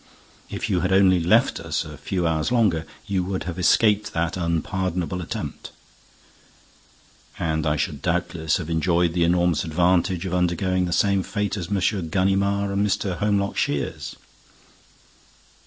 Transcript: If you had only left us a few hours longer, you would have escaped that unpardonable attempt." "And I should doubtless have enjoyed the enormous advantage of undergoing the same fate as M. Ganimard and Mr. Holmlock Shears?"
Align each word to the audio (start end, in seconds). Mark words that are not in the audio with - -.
If 0.49 0.67
you 0.67 0.79
had 0.79 0.91
only 0.91 1.19
left 1.19 1.59
us 1.59 1.85
a 1.85 1.95
few 1.95 2.25
hours 2.25 2.51
longer, 2.51 2.87
you 3.05 3.23
would 3.25 3.43
have 3.43 3.59
escaped 3.59 4.13
that 4.13 4.35
unpardonable 4.35 5.21
attempt." 5.21 5.69
"And 7.37 7.67
I 7.67 7.75
should 7.75 8.01
doubtless 8.01 8.57
have 8.57 8.67
enjoyed 8.67 9.13
the 9.13 9.23
enormous 9.23 9.63
advantage 9.63 10.25
of 10.25 10.33
undergoing 10.33 10.85
the 10.85 10.91
same 10.91 11.21
fate 11.21 11.55
as 11.55 11.67
M. 11.67 11.79
Ganimard 12.09 12.71
and 12.71 12.83
Mr. 12.87 13.15
Holmlock 13.19 13.55
Shears?" 13.55 14.15